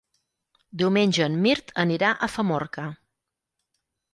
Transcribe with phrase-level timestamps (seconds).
[0.81, 2.87] Diumenge en Mirt anirà a Famorca.